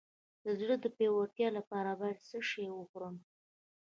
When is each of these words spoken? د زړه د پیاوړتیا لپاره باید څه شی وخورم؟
د 0.43 0.45
زړه 0.59 0.75
د 0.79 0.85
پیاوړتیا 0.95 1.49
لپاره 1.57 1.89
باید 2.01 2.25
څه 2.29 2.37
شی 2.49 2.65
وخورم؟ 2.73 3.15